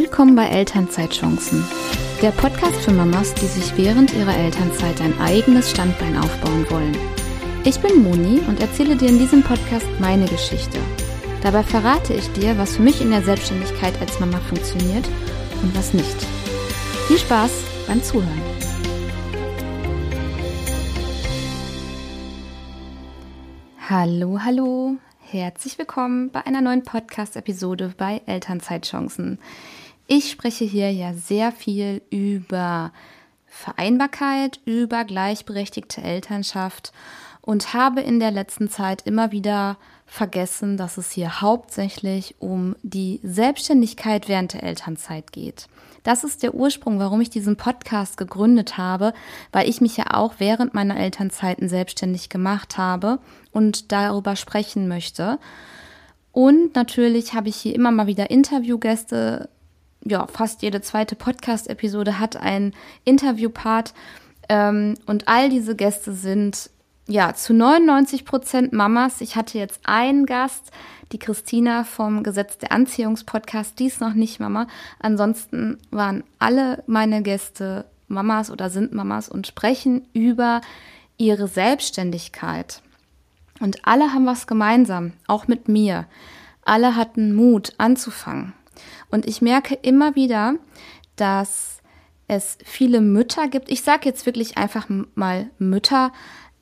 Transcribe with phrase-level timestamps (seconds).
[0.00, 1.64] Willkommen bei Elternzeitchancen,
[2.22, 6.96] der Podcast für Mamas, die sich während ihrer Elternzeit ein eigenes Standbein aufbauen wollen.
[7.64, 10.78] Ich bin Moni und erzähle dir in diesem Podcast meine Geschichte.
[11.42, 15.04] Dabei verrate ich dir, was für mich in der Selbstständigkeit als Mama funktioniert
[15.62, 16.16] und was nicht.
[17.08, 17.50] Viel Spaß
[17.88, 18.42] beim Zuhören.
[23.90, 29.40] Hallo, hallo, herzlich willkommen bei einer neuen Podcast-Episode bei Elternzeitchancen.
[30.10, 32.92] Ich spreche hier ja sehr viel über
[33.44, 36.92] Vereinbarkeit, über gleichberechtigte Elternschaft
[37.42, 39.76] und habe in der letzten Zeit immer wieder
[40.06, 45.66] vergessen, dass es hier hauptsächlich um die Selbstständigkeit während der Elternzeit geht.
[46.04, 49.12] Das ist der Ursprung, warum ich diesen Podcast gegründet habe,
[49.52, 53.18] weil ich mich ja auch während meiner Elternzeiten selbstständig gemacht habe
[53.52, 55.38] und darüber sprechen möchte.
[56.32, 59.50] Und natürlich habe ich hier immer mal wieder Interviewgäste
[60.04, 63.94] ja, fast jede zweite Podcast-Episode hat einen Interviewpart.
[64.48, 66.70] Ähm, und all diese Gäste sind
[67.06, 69.20] ja zu 99 Prozent Mamas.
[69.20, 70.70] Ich hatte jetzt einen Gast,
[71.12, 74.66] die Christina vom Gesetz der Anziehungspodcast, die ist noch nicht Mama.
[74.98, 80.60] Ansonsten waren alle meine Gäste Mamas oder sind Mamas und sprechen über
[81.16, 82.82] ihre Selbstständigkeit.
[83.60, 86.06] Und alle haben was gemeinsam, auch mit mir.
[86.64, 88.52] Alle hatten Mut anzufangen.
[89.10, 90.54] Und ich merke immer wieder,
[91.16, 91.78] dass
[92.28, 93.70] es viele Mütter gibt.
[93.70, 96.12] Ich sage jetzt wirklich einfach mal Mütter,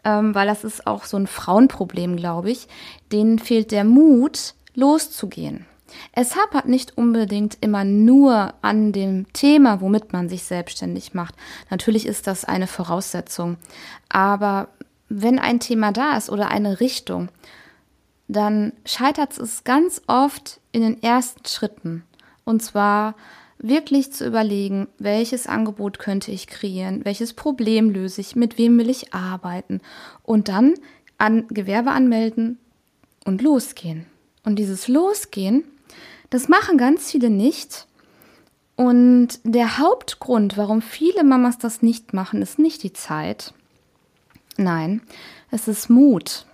[0.04, 2.68] ähm, weil das ist auch so ein Frauenproblem, glaube ich.
[3.12, 5.66] Denen fehlt der Mut, loszugehen.
[6.12, 11.34] Es hapert nicht unbedingt immer nur an dem Thema, womit man sich selbstständig macht.
[11.70, 13.56] Natürlich ist das eine Voraussetzung.
[14.08, 14.68] Aber
[15.08, 17.28] wenn ein Thema da ist oder eine Richtung,
[18.28, 22.02] dann scheitert es ganz oft in den ersten Schritten.
[22.46, 23.16] Und zwar
[23.58, 28.88] wirklich zu überlegen, welches Angebot könnte ich kreieren, welches Problem löse ich, mit wem will
[28.88, 29.80] ich arbeiten
[30.22, 30.74] und dann
[31.18, 32.58] an Gewerbe anmelden
[33.24, 34.06] und losgehen.
[34.44, 35.64] Und dieses Losgehen,
[36.30, 37.86] das machen ganz viele nicht.
[38.76, 43.54] Und der Hauptgrund, warum viele Mamas das nicht machen, ist nicht die Zeit.
[44.56, 45.00] Nein,
[45.50, 46.46] es ist Mut.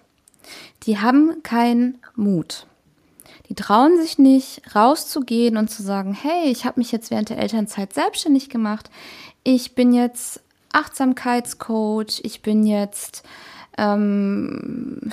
[0.85, 2.67] Die haben keinen Mut.
[3.53, 7.37] Die trauen sich nicht, rauszugehen und zu sagen, hey, ich habe mich jetzt während der
[7.37, 8.89] Elternzeit selbstständig gemacht.
[9.45, 10.41] Ich bin jetzt
[10.73, 13.25] Achtsamkeitscoach, ich bin jetzt
[13.77, 15.13] ähm,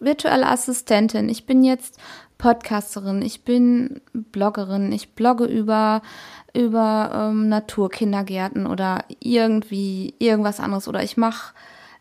[0.00, 2.00] virtuelle Assistentin, ich bin jetzt
[2.36, 6.02] Podcasterin, ich bin Bloggerin, ich blogge über,
[6.52, 10.88] über ähm, Naturkindergärten oder irgendwie irgendwas anderes.
[10.88, 11.54] Oder ich mache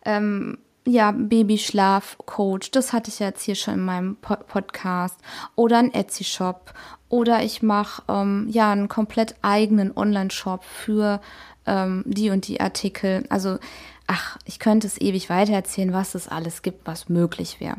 [0.05, 0.57] ähm,
[0.87, 5.19] ja, Babyschlaf-Coach, das hatte ich jetzt hier schon in meinem Pod Podcast.
[5.55, 6.73] Oder ein Etsy-Shop.
[7.09, 11.21] Oder ich mache ähm, ja einen komplett eigenen Online-Shop für
[11.65, 13.25] ähm, die und die Artikel.
[13.29, 13.57] Also,
[14.07, 17.77] ach, ich könnte es ewig weitererzählen, was es alles gibt, was möglich wäre.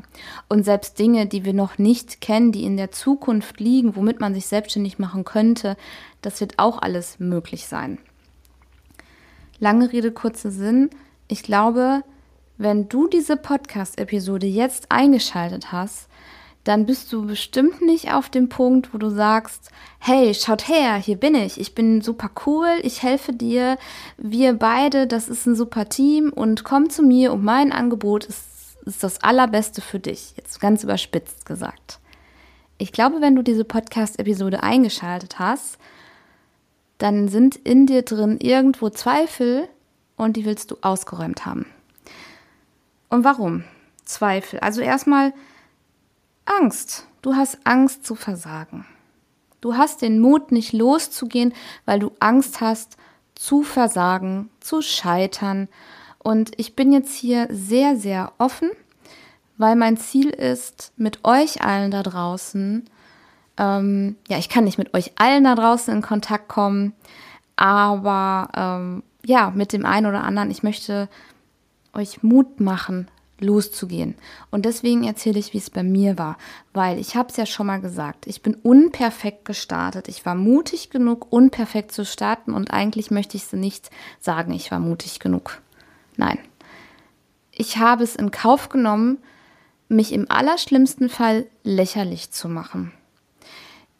[0.48, 4.34] Und selbst Dinge, die wir noch nicht kennen, die in der Zukunft liegen, womit man
[4.34, 5.76] sich selbstständig machen könnte,
[6.22, 7.98] das wird auch alles möglich sein.
[9.60, 10.90] Lange Rede, kurzer Sinn.
[11.28, 12.02] Ich glaube,
[12.58, 16.08] wenn du diese Podcast-Episode jetzt eingeschaltet hast,
[16.66, 21.16] dann bist du bestimmt nicht auf dem Punkt, wo du sagst, hey, schaut her, hier
[21.16, 23.78] bin ich, ich bin super cool, ich helfe dir,
[24.16, 28.44] wir beide, das ist ein super Team und komm zu mir und mein Angebot ist,
[28.84, 32.00] ist das allerbeste für dich, jetzt ganz überspitzt gesagt.
[32.78, 35.78] Ich glaube, wenn du diese Podcast-Episode eingeschaltet hast,
[36.98, 39.68] dann sind in dir drin irgendwo Zweifel
[40.16, 41.66] und die willst du ausgeräumt haben.
[43.08, 43.64] Und warum?
[44.04, 44.60] Zweifel.
[44.60, 45.32] Also erstmal
[46.44, 47.06] Angst.
[47.22, 48.86] Du hast Angst zu versagen.
[49.60, 51.52] Du hast den Mut, nicht loszugehen,
[51.86, 52.96] weil du Angst hast
[53.34, 55.68] zu versagen, zu scheitern.
[56.18, 58.70] Und ich bin jetzt hier sehr, sehr offen,
[59.58, 62.88] weil mein Ziel ist, mit euch allen da draußen,
[63.58, 66.92] ähm, ja, ich kann nicht mit euch allen da draußen in Kontakt kommen,
[67.56, 71.08] aber ähm, ja, mit dem einen oder anderen, ich möchte
[71.96, 73.08] euch Mut machen,
[73.40, 74.14] loszugehen.
[74.50, 76.38] Und deswegen erzähle ich, wie es bei mir war,
[76.72, 80.08] weil ich habe es ja schon mal gesagt, ich bin unperfekt gestartet.
[80.08, 83.90] Ich war mutig genug, unperfekt zu starten und eigentlich möchte ich sie nicht
[84.20, 85.60] sagen, ich war mutig genug.
[86.16, 86.38] Nein.
[87.52, 89.18] Ich habe es in Kauf genommen,
[89.88, 92.92] mich im allerschlimmsten Fall lächerlich zu machen.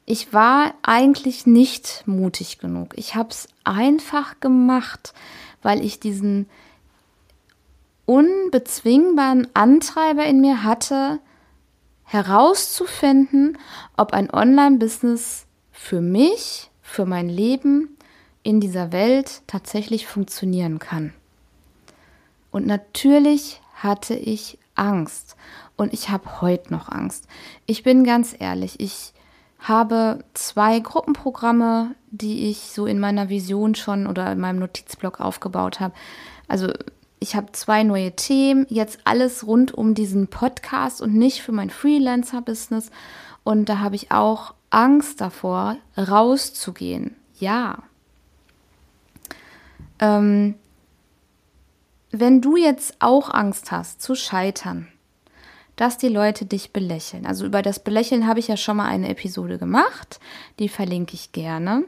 [0.05, 2.93] Ich war eigentlich nicht mutig genug.
[2.97, 5.15] Ich habe es einfach gemacht,
[5.63, 6.49] weil ich diesen
[8.07, 11.19] unbezwingbaren Antreiber in mir hatte,
[12.05, 13.59] herauszufinden,
[13.97, 17.97] ob ein Online-Business für mich für mein Leben
[18.43, 21.13] in dieser Welt tatsächlich funktionieren kann.
[22.53, 25.37] Und natürlich hatte ich Angst
[25.77, 27.27] und ich habe heute noch Angst.
[27.67, 29.13] Ich bin ganz ehrlich, ich
[29.59, 35.81] habe zwei Gruppenprogramme, die ich so in meiner Vision schon oder in meinem Notizblock aufgebaut
[35.81, 35.95] habe.
[36.47, 36.73] Also
[37.27, 41.71] ich habe zwei neue Themen, jetzt alles rund um diesen Podcast und nicht für mein
[41.71, 42.93] Freelancer-Business.
[43.43, 47.17] Und da habe ich auch Angst davor, rauszugehen.
[47.41, 47.83] Ja.
[49.99, 50.55] Ähm,
[52.13, 54.87] wenn du jetzt auch Angst hast zu scheitern,
[55.77, 57.27] dass die Leute dich belächeln.
[57.27, 60.19] Also über das Belächeln habe ich ja schon mal eine Episode gemacht,
[60.59, 61.85] die verlinke ich gerne.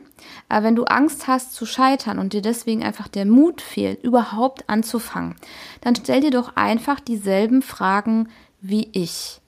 [0.49, 4.69] Aber wenn du Angst hast zu scheitern und dir deswegen einfach der Mut fehlt, überhaupt
[4.69, 5.37] anzufangen,
[5.81, 8.29] dann stell dir doch einfach dieselben Fragen
[8.61, 9.41] wie ich.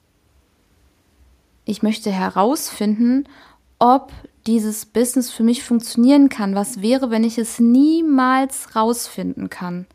[1.65, 3.25] Ich möchte herausfinden,
[3.77, 4.11] ob
[4.47, 6.55] dieses Business für mich funktionieren kann.
[6.55, 9.85] Was wäre, wenn ich es niemals rausfinden kann?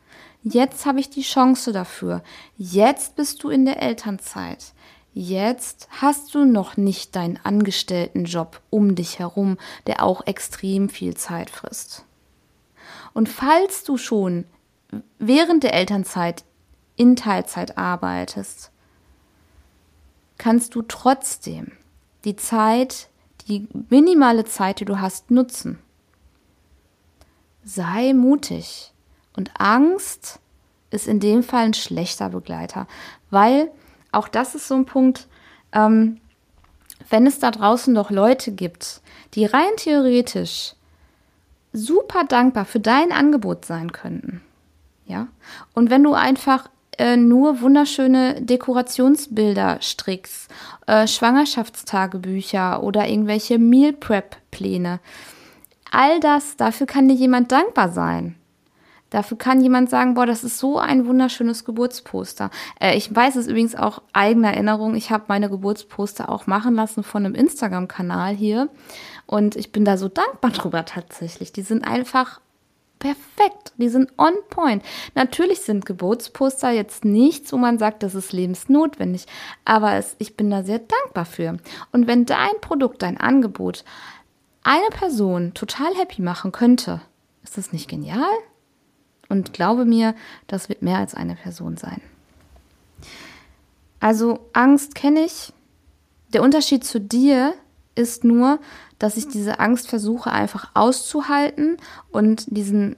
[0.48, 2.22] Jetzt habe ich die Chance dafür.
[2.56, 4.74] Jetzt bist du in der Elternzeit.
[5.12, 9.58] Jetzt hast du noch nicht deinen Angestelltenjob um dich herum,
[9.88, 12.04] der auch extrem viel Zeit frisst.
[13.12, 14.44] Und falls du schon
[15.18, 16.44] während der Elternzeit
[16.94, 18.70] in Teilzeit arbeitest,
[20.38, 21.72] kannst du trotzdem
[22.24, 23.08] die Zeit,
[23.48, 25.80] die minimale Zeit, die du hast, nutzen.
[27.64, 28.92] Sei mutig.
[29.36, 30.40] Und Angst
[30.90, 32.86] ist in dem Fall ein schlechter Begleiter,
[33.30, 33.70] weil
[34.12, 35.26] auch das ist so ein Punkt,
[35.72, 36.18] ähm,
[37.10, 39.02] wenn es da draußen doch Leute gibt,
[39.34, 40.74] die rein theoretisch
[41.72, 44.40] super dankbar für dein Angebot sein könnten,
[45.06, 45.28] ja,
[45.74, 46.68] und wenn du einfach
[46.98, 50.50] äh, nur wunderschöne Dekorationsbilder strickst,
[50.86, 55.00] äh, Schwangerschaftstagebücher oder irgendwelche Meal Prep Pläne,
[55.90, 58.35] all das, dafür kann dir jemand dankbar sein.
[59.16, 62.50] Dafür kann jemand sagen, boah, das ist so ein wunderschönes Geburtsposter.
[62.78, 64.94] Äh, ich weiß es übrigens auch eigener Erinnerung.
[64.94, 68.68] Ich habe meine Geburtsposter auch machen lassen von einem Instagram-Kanal hier.
[69.24, 71.50] Und ich bin da so dankbar drüber tatsächlich.
[71.50, 72.42] Die sind einfach
[72.98, 73.72] perfekt.
[73.78, 74.84] Die sind on point.
[75.14, 79.24] Natürlich sind Geburtsposter jetzt nichts, wo man sagt, das ist lebensnotwendig.
[79.64, 81.56] Aber es, ich bin da sehr dankbar für.
[81.90, 83.82] Und wenn dein Produkt, dein Angebot
[84.62, 87.00] eine Person total happy machen könnte,
[87.42, 88.28] ist das nicht genial?
[89.28, 90.14] Und glaube mir,
[90.46, 92.00] das wird mehr als eine Person sein.
[94.00, 95.52] Also Angst kenne ich.
[96.32, 97.54] Der Unterschied zu dir
[97.94, 98.60] ist nur,
[98.98, 101.78] dass ich diese Angst versuche einfach auszuhalten
[102.10, 102.96] und diesen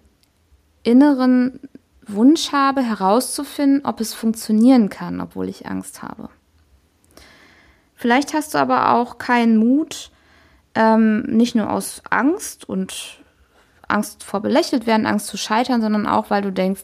[0.82, 1.60] inneren
[2.06, 6.30] Wunsch habe, herauszufinden, ob es funktionieren kann, obwohl ich Angst habe.
[7.94, 10.10] Vielleicht hast du aber auch keinen Mut,
[10.74, 13.20] ähm, nicht nur aus Angst und
[13.88, 16.82] Angst vor belächelt werden, Angst zu scheitern, sondern auch, weil du denkst,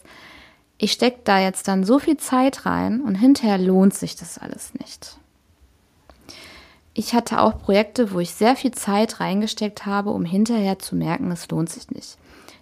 [0.79, 4.75] ich stecke da jetzt dann so viel Zeit rein und hinterher lohnt sich das alles
[4.75, 5.19] nicht.
[6.95, 11.31] Ich hatte auch Projekte, wo ich sehr viel Zeit reingesteckt habe, um hinterher zu merken,
[11.31, 12.19] es lohnt sich nicht.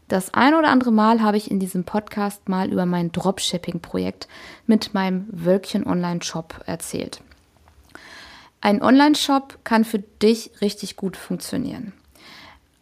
[0.08, 4.28] Das ein oder andere Mal habe ich in diesem Podcast mal über mein Dropshipping-Projekt
[4.66, 7.22] mit meinem Wölkchen Online-Shop erzählt.
[8.60, 11.92] Ein Online-Shop kann für dich richtig gut funktionieren.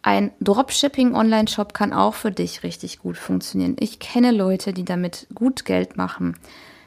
[0.03, 3.75] Ein Dropshipping-Online-Shop kann auch für dich richtig gut funktionieren.
[3.79, 6.37] Ich kenne Leute, die damit gut Geld machen.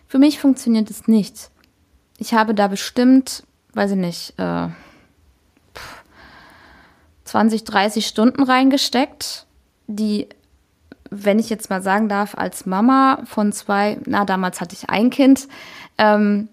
[0.09, 1.51] Für mich funktioniert es nicht.
[2.19, 4.69] Ich habe da bestimmt, weiß ich nicht, äh,
[7.25, 9.47] 20, 30 Stunden reingesteckt,
[9.87, 10.29] die,
[11.11, 15.11] wenn ich jetzt mal sagen darf, als Mama von zwei, na, damals hatte ich ein
[15.11, 15.49] Kind,
[15.99, 16.49] ähm,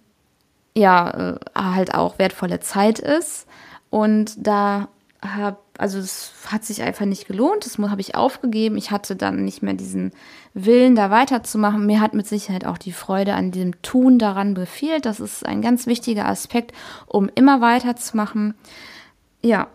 [0.75, 3.47] ja, äh, halt auch wertvolle Zeit ist.
[3.89, 4.87] Und da
[5.23, 8.77] habe, also es hat sich einfach nicht gelohnt, das habe ich aufgegeben.
[8.77, 10.11] Ich hatte dann nicht mehr diesen
[10.53, 11.85] Willen, da weiterzumachen.
[11.85, 15.05] Mir hat mit Sicherheit auch die Freude an diesem Tun daran befehlt.
[15.05, 16.73] Das ist ein ganz wichtiger Aspekt,
[17.07, 18.53] um immer weiterzumachen.
[19.41, 19.67] Ja,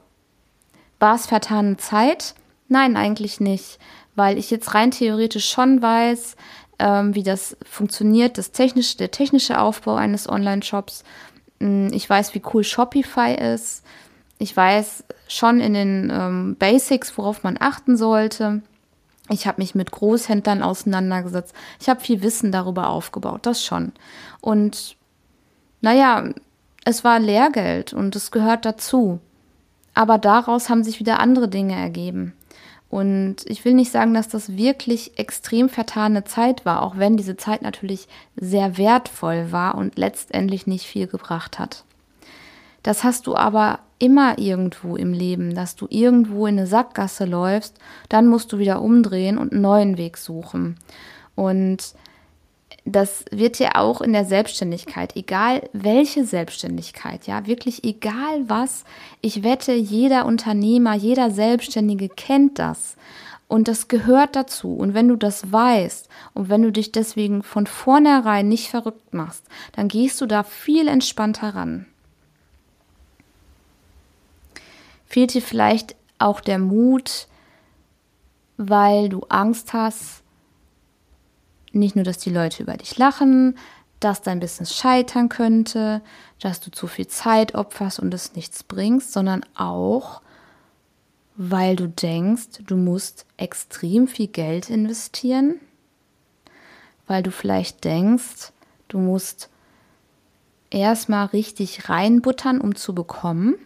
[1.00, 2.34] war es vertane Zeit?
[2.68, 3.78] Nein, eigentlich nicht,
[4.14, 6.36] weil ich jetzt rein theoretisch schon weiß,
[6.78, 11.02] ähm, wie das funktioniert, das technische, der technische Aufbau eines Online-Shops.
[11.60, 13.82] Hm, ich weiß, wie cool Shopify ist
[14.38, 18.62] ich weiß schon in den ähm, Basics, worauf man achten sollte.
[19.28, 21.54] Ich habe mich mit Großhändlern auseinandergesetzt.
[21.80, 23.92] Ich habe viel Wissen darüber aufgebaut, das schon.
[24.40, 24.96] Und
[25.80, 26.30] naja,
[26.84, 29.18] es war Lehrgeld und es gehört dazu.
[29.94, 32.34] Aber daraus haben sich wieder andere Dinge ergeben.
[32.88, 37.36] Und ich will nicht sagen, dass das wirklich extrem vertane Zeit war, auch wenn diese
[37.36, 38.06] Zeit natürlich
[38.36, 41.84] sehr wertvoll war und letztendlich nicht viel gebracht hat.
[42.84, 47.78] Das hast du aber immer irgendwo im Leben, dass du irgendwo in eine Sackgasse läufst,
[48.08, 50.76] dann musst du wieder umdrehen und einen neuen Weg suchen.
[51.34, 51.94] Und
[52.84, 58.84] das wird ja auch in der Selbstständigkeit, egal welche Selbstständigkeit, ja, wirklich egal was.
[59.20, 62.96] Ich wette, jeder Unternehmer, jeder Selbstständige kennt das.
[63.48, 64.74] Und das gehört dazu.
[64.74, 69.44] Und wenn du das weißt und wenn du dich deswegen von vornherein nicht verrückt machst,
[69.72, 71.86] dann gehst du da viel entspannter ran.
[75.06, 77.28] Fehlt dir vielleicht auch der Mut,
[78.56, 80.22] weil du Angst hast,
[81.72, 83.56] nicht nur, dass die Leute über dich lachen,
[84.00, 86.02] dass dein Business scheitern könnte,
[86.40, 90.22] dass du zu viel Zeit opferst und es nichts bringst, sondern auch,
[91.36, 95.60] weil du denkst, du musst extrem viel Geld investieren,
[97.06, 98.52] weil du vielleicht denkst,
[98.88, 99.50] du musst
[100.70, 103.56] erstmal richtig reinbuttern, um zu bekommen.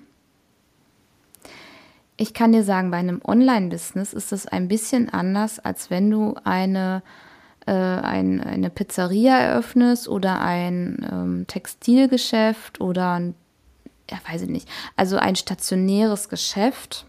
[2.20, 6.34] Ich kann dir sagen, bei einem Online-Business ist es ein bisschen anders, als wenn du
[6.44, 7.02] eine,
[7.64, 13.34] äh, ein, eine Pizzeria eröffnest oder ein ähm, Textilgeschäft oder ein,
[14.10, 17.06] ja, weiß ich nicht, also ein stationäres Geschäft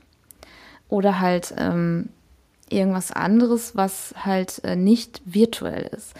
[0.88, 2.08] oder halt ähm,
[2.70, 6.14] irgendwas anderes, was halt äh, nicht virtuell ist.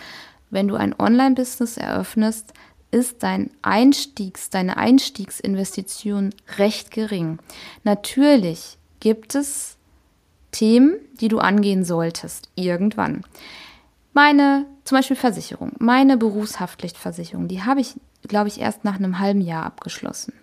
[0.50, 2.52] Wenn du ein Online-Business eröffnest,
[2.92, 7.40] ist dein Einstiegs, deine Einstiegsinvestition recht gering.
[7.86, 9.78] Natürlich gibt es
[10.52, 13.24] Themen, die du angehen solltest, irgendwann.
[14.14, 17.96] Meine, zum Beispiel Versicherung, meine Berufshaftpflichtversicherung, die habe ich,
[18.28, 20.34] glaube ich, erst nach einem halben Jahr abgeschlossen.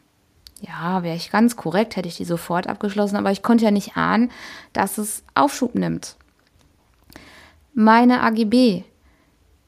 [0.60, 3.96] Ja, wäre ich ganz korrekt, hätte ich die sofort abgeschlossen, aber ich konnte ja nicht
[3.96, 4.30] ahnen,
[4.72, 6.16] dass es Aufschub nimmt.
[7.74, 8.82] Meine AGB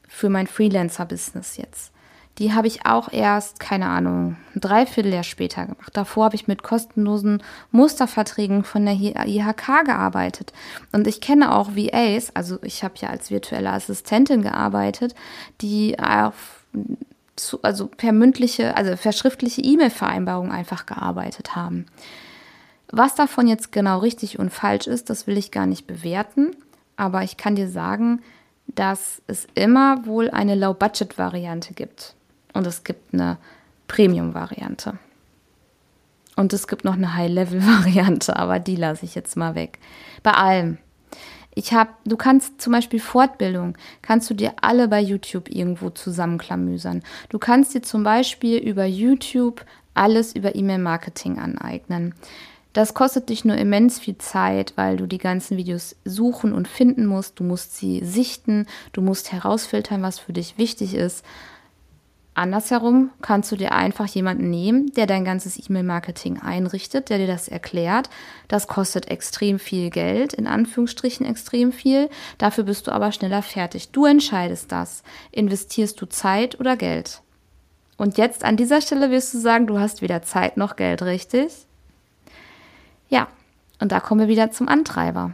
[0.07, 1.93] für mein Freelancer-Business jetzt,
[2.41, 5.91] die habe ich auch erst, keine Ahnung, ein Dreivierteljahr später gemacht.
[5.93, 10.51] Davor habe ich mit kostenlosen Musterverträgen von der IHK gearbeitet.
[10.91, 15.13] Und ich kenne auch VAs, also ich habe ja als virtuelle Assistentin gearbeitet,
[15.61, 16.65] die auf
[17.35, 21.85] zu, also per mündliche, also per schriftliche E-Mail-Vereinbarung einfach gearbeitet haben.
[22.91, 26.55] Was davon jetzt genau richtig und falsch ist, das will ich gar nicht bewerten,
[26.97, 28.23] aber ich kann dir sagen,
[28.65, 32.15] dass es immer wohl eine Low-Budget-Variante gibt
[32.53, 33.37] und es gibt eine
[33.87, 34.97] Premium-Variante.
[36.35, 39.79] Und es gibt noch eine High-Level-Variante, aber die lasse ich jetzt mal weg.
[40.23, 40.77] Bei allem.
[41.53, 47.03] Ich habe, du kannst zum Beispiel Fortbildung, kannst du dir alle bei YouTube irgendwo zusammenklamüsern.
[47.27, 52.15] Du kannst dir zum Beispiel über YouTube alles über E-Mail-Marketing aneignen.
[52.73, 57.05] Das kostet dich nur immens viel Zeit, weil du die ganzen Videos suchen und finden
[57.05, 57.37] musst.
[57.39, 61.25] Du musst sie sichten, du musst herausfiltern, was für dich wichtig ist.
[62.33, 67.49] Andersherum kannst du dir einfach jemanden nehmen, der dein ganzes E-Mail-Marketing einrichtet, der dir das
[67.49, 68.09] erklärt.
[68.47, 72.09] Das kostet extrem viel Geld, in Anführungsstrichen extrem viel.
[72.37, 73.91] Dafür bist du aber schneller fertig.
[73.91, 75.03] Du entscheidest das.
[75.31, 77.21] Investierst du Zeit oder Geld?
[77.97, 81.51] Und jetzt an dieser Stelle wirst du sagen, du hast weder Zeit noch Geld, richtig?
[83.09, 83.27] Ja,
[83.81, 85.33] und da kommen wir wieder zum Antreiber.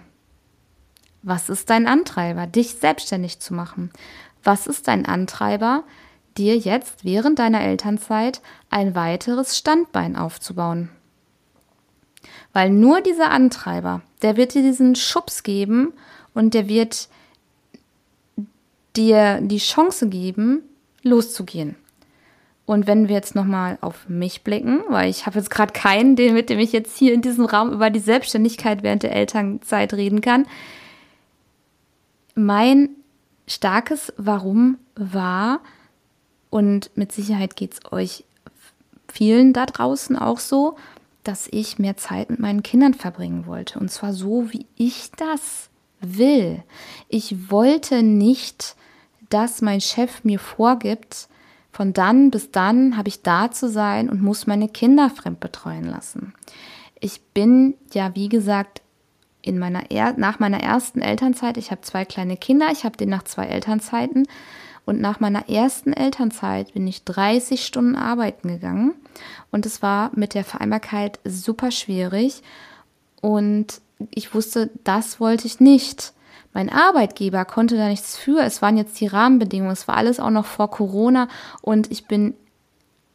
[1.22, 3.92] Was ist dein Antreiber, dich selbstständig zu machen?
[4.44, 5.84] Was ist dein Antreiber,
[6.38, 10.90] dir jetzt während deiner Elternzeit ein weiteres Standbein aufzubauen.
[12.54, 15.94] Weil nur dieser Antreiber, der wird dir diesen Schubs geben
[16.34, 17.10] und der wird
[18.96, 20.64] dir die Chance geben,
[21.04, 21.76] loszugehen.
[22.66, 26.34] Und wenn wir jetzt nochmal auf mich blicken, weil ich habe jetzt gerade keinen, den,
[26.34, 30.20] mit dem ich jetzt hier in diesem Raum über die Selbstständigkeit während der Elternzeit reden
[30.20, 30.46] kann.
[32.36, 32.90] Mein
[33.48, 35.62] starkes Warum war,
[36.50, 38.24] und mit Sicherheit geht es euch
[39.12, 40.78] vielen da draußen auch so,
[41.24, 43.80] dass ich mehr Zeit mit meinen Kindern verbringen wollte.
[43.80, 46.64] Und zwar so, wie ich das will.
[47.10, 48.76] Ich wollte nicht,
[49.30, 51.28] dass mein Chef mir vorgibt,
[51.72, 55.84] von dann bis dann habe ich da zu sein und muss meine Kinder fremd betreuen
[55.84, 56.34] lassen.
[57.00, 58.82] Ich bin ja, wie gesagt,
[59.42, 63.10] in meiner er nach meiner ersten Elternzeit, ich habe zwei kleine Kinder, ich habe den
[63.10, 64.28] nach zwei Elternzeiten
[64.88, 68.94] und nach meiner ersten Elternzeit bin ich 30 Stunden arbeiten gegangen.
[69.52, 72.42] Und es war mit der Vereinbarkeit super schwierig.
[73.20, 76.14] Und ich wusste, das wollte ich nicht.
[76.54, 78.40] Mein Arbeitgeber konnte da nichts für.
[78.40, 79.74] Es waren jetzt die Rahmenbedingungen.
[79.74, 81.28] Es war alles auch noch vor Corona.
[81.62, 82.34] Und ich bin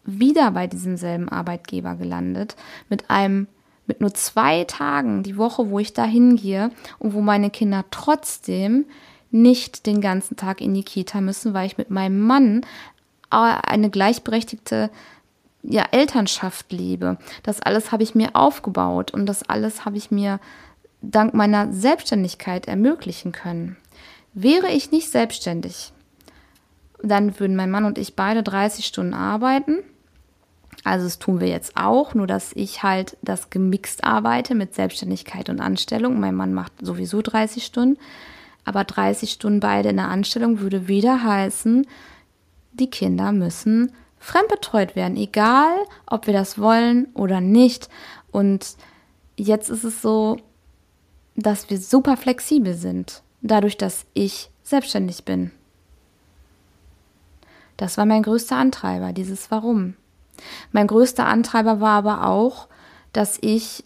[0.04, 2.54] wieder bei diesem selben Arbeitgeber gelandet.
[2.90, 3.46] Mit einem
[3.86, 8.84] mit nur zwei Tagen die Woche, wo ich da hingehe und wo meine Kinder trotzdem
[9.32, 12.66] nicht den ganzen Tag in die Kita müssen, weil ich mit meinem Mann
[13.30, 14.90] eine gleichberechtigte
[15.62, 17.18] ja, Elternschaft lebe.
[17.42, 20.38] Das alles habe ich mir aufgebaut und das alles habe ich mir
[21.00, 23.76] dank meiner Selbstständigkeit ermöglichen können.
[24.34, 25.92] Wäre ich nicht selbstständig,
[27.02, 29.78] dann würden mein Mann und ich beide 30 Stunden arbeiten.
[30.84, 35.48] Also das tun wir jetzt auch, nur dass ich halt das gemixt arbeite mit Selbstständigkeit
[35.48, 36.18] und Anstellung.
[36.18, 37.98] Mein Mann macht sowieso 30 Stunden,
[38.64, 41.86] aber 30 Stunden beide in der Anstellung würde wieder heißen,
[42.72, 45.76] die Kinder müssen fremdbetreut werden, egal
[46.06, 47.88] ob wir das wollen oder nicht.
[48.30, 48.76] Und
[49.36, 50.38] jetzt ist es so,
[51.34, 55.50] dass wir super flexibel sind, dadurch, dass ich selbstständig bin.
[57.76, 59.94] Das war mein größter Antreiber, dieses Warum.
[60.70, 62.68] Mein größter Antreiber war aber auch,
[63.12, 63.84] dass ich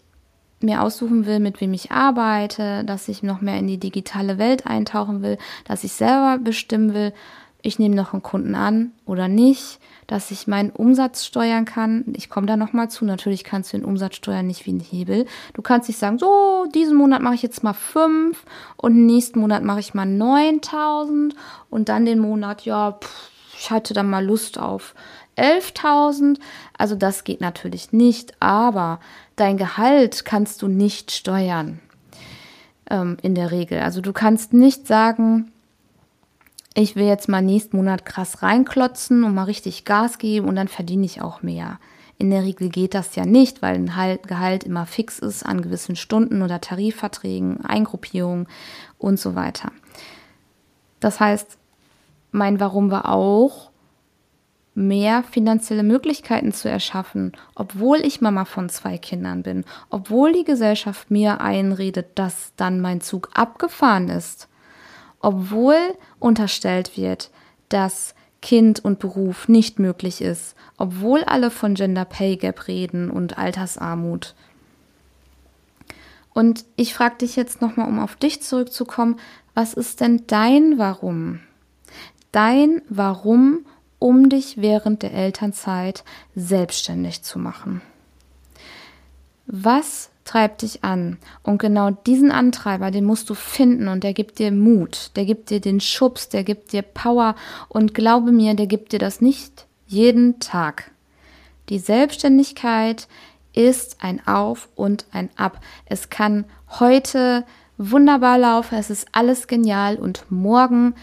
[0.59, 4.65] mir aussuchen will, mit wem ich arbeite, dass ich noch mehr in die digitale Welt
[4.65, 7.13] eintauchen will, dass ich selber bestimmen will,
[7.61, 12.05] ich nehme noch einen Kunden an oder nicht, dass ich meinen Umsatz steuern kann.
[12.15, 13.03] Ich komme da nochmal zu.
[13.03, 15.25] Natürlich kannst du den Umsatz steuern nicht wie ein Hebel.
[15.53, 18.45] Du kannst nicht sagen, so, diesen Monat mache ich jetzt mal fünf
[18.77, 21.35] und nächsten Monat mache ich mal 9000
[21.69, 24.93] und dann den Monat, ja, pff, ich hatte dann mal Lust auf
[25.37, 26.39] 11.000.
[26.77, 28.99] Also das geht natürlich nicht, aber
[29.35, 31.79] dein Gehalt kannst du nicht steuern
[32.89, 33.79] ähm, in der Regel.
[33.79, 35.51] Also du kannst nicht sagen,
[36.73, 40.67] ich will jetzt mal nächsten Monat krass reinklotzen und mal richtig Gas geben und dann
[40.67, 41.79] verdiene ich auch mehr.
[42.19, 45.95] In der Regel geht das ja nicht, weil ein Gehalt immer fix ist an gewissen
[45.95, 48.47] Stunden oder Tarifverträgen, Eingruppierungen
[48.97, 49.71] und so weiter.
[50.99, 51.57] Das heißt,
[52.31, 53.71] mein Warum war auch,
[54.77, 61.11] mehr finanzielle Möglichkeiten zu erschaffen, obwohl ich Mama von zwei Kindern bin, obwohl die Gesellschaft
[61.11, 64.47] mir einredet, dass dann mein Zug abgefahren ist
[65.19, 65.77] obwohl
[66.19, 67.31] unterstellt wird,
[67.69, 73.37] dass Kind und Beruf nicht möglich ist, obwohl alle von Gender Pay Gap reden und
[73.37, 74.35] Altersarmut.
[76.33, 79.19] Und ich frage dich jetzt nochmal, um auf dich zurückzukommen,
[79.55, 81.39] was ist denn dein Warum?
[82.31, 83.65] Dein Warum,
[83.99, 86.03] um dich während der Elternzeit
[86.35, 87.81] selbstständig zu machen.
[89.47, 91.17] Was treibt dich an.
[91.41, 95.49] Und genau diesen Antreiber, den musst du finden und der gibt dir Mut, der gibt
[95.49, 97.35] dir den Schubs, der gibt dir Power
[97.69, 100.91] und glaube mir, der gibt dir das nicht jeden Tag.
[101.69, 103.07] Die Selbstständigkeit
[103.53, 105.59] ist ein Auf und ein Ab.
[105.85, 106.45] Es kann
[106.79, 107.45] heute
[107.77, 110.93] wunderbar laufen, es ist alles genial und morgen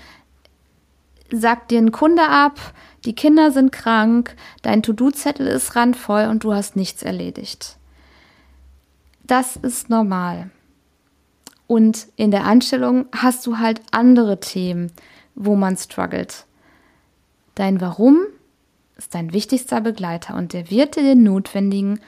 [1.38, 2.58] sagt dir ein Kunde ab,
[3.04, 7.76] die Kinder sind krank, dein To-Do-Zettel ist randvoll und du hast nichts erledigt.
[9.24, 10.50] Das ist normal.
[11.66, 14.92] Und in der Anstellung hast du halt andere Themen,
[15.34, 16.46] wo man struggelt.
[17.54, 18.18] Dein Warum
[18.96, 22.00] ist dein wichtigster Begleiter und der wird dir den notwendigen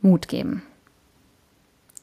[0.00, 0.62] Mut geben.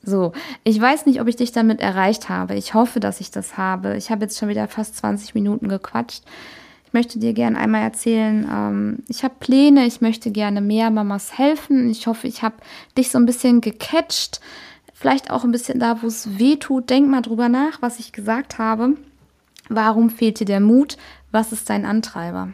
[0.06, 0.32] So,
[0.64, 2.56] ich weiß nicht, ob ich dich damit erreicht habe.
[2.56, 3.98] Ich hoffe, dass ich das habe.
[3.98, 6.24] Ich habe jetzt schon wieder fast 20 Minuten gequatscht
[6.96, 11.92] möchte dir gerne einmal erzählen, ähm, ich habe Pläne, ich möchte gerne mehr Mamas helfen.
[11.92, 12.56] Ich hoffe, ich habe
[12.98, 14.40] dich so ein bisschen gecatcht.
[14.94, 16.90] Vielleicht auch ein bisschen da, wo es weh tut.
[16.90, 18.96] Denk mal drüber nach, was ich gesagt habe.
[19.68, 20.98] Warum fehlt dir der Mut?
[21.32, 22.54] Was ist dein Antreiber?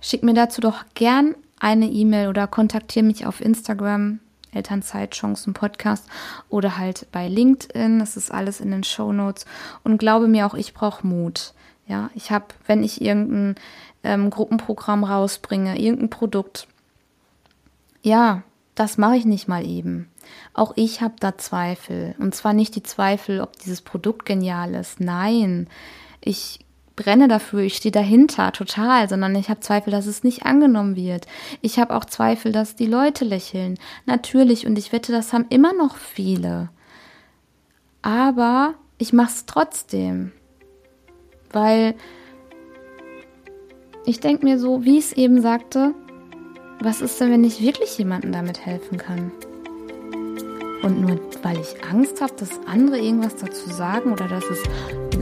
[0.00, 4.20] Schick mir dazu doch gern eine E-Mail oder kontaktiere mich auf Instagram,
[4.54, 6.06] Elternzeitchancen Podcast
[6.48, 7.98] oder halt bei LinkedIn.
[7.98, 9.46] Das ist alles in den Show Notes.
[9.82, 11.54] Und glaube mir auch, ich brauche Mut.
[11.86, 13.56] Ja, ich habe, wenn ich irgendein
[14.02, 16.66] ähm, Gruppenprogramm rausbringe, irgendein Produkt,
[18.02, 18.42] ja,
[18.74, 20.08] das mache ich nicht mal eben.
[20.52, 22.14] Auch ich habe da Zweifel.
[22.18, 25.00] Und zwar nicht die Zweifel, ob dieses Produkt genial ist.
[25.00, 25.68] Nein,
[26.20, 26.60] ich
[26.96, 31.26] brenne dafür, ich stehe dahinter total, sondern ich habe Zweifel, dass es nicht angenommen wird.
[31.60, 33.78] Ich habe auch Zweifel, dass die Leute lächeln.
[34.06, 36.70] Natürlich, und ich wette, das haben immer noch viele.
[38.02, 40.32] Aber ich mache es trotzdem
[41.54, 41.94] weil
[44.04, 45.94] ich denke mir so, wie ich es eben sagte,
[46.80, 49.32] was ist denn, wenn ich wirklich jemandem damit helfen kann?
[50.82, 54.62] Und nur weil ich Angst habe, dass andere irgendwas dazu sagen oder dass es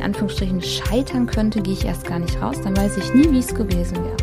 [0.03, 2.57] Anführungsstrichen scheitern könnte, gehe ich erst gar nicht raus.
[2.62, 4.17] Dann weiß ich nie, wie es gewesen wäre.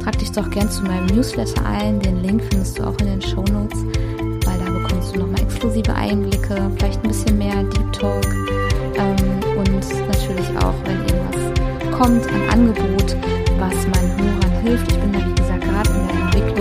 [0.00, 1.98] Trag dich doch gern zu meinem Newsletter ein.
[2.00, 3.84] Den Link findest du auch in den Show Notes,
[4.46, 8.24] weil da bekommst du nochmal exklusive Einblicke, vielleicht ein bisschen mehr Deep Talk
[8.94, 9.16] ähm,
[9.58, 13.16] und natürlich auch, wenn irgendwas kommt, ein Angebot,
[13.58, 14.92] was meinen Hörern hilft.
[14.92, 16.55] Ich bin da, wie gesagt, gerade in der Entwicklung